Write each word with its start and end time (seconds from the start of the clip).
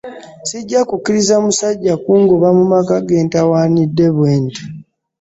Sijja 0.49 0.79
kukkiriza 0.89 1.35
musajja 1.45 1.93
kungoba 2.03 2.47
mu 2.57 2.63
maka 2.73 2.95
ge 3.07 3.17
ntawaanidde 3.27 4.05
bwenti. 4.15 4.61